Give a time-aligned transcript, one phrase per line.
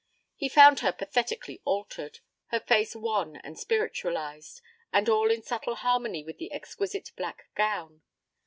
[0.35, 4.59] He found her pathetically altered her face wan and spiritualized,
[4.91, 8.01] and all in subtle harmony with the exquisite black gown.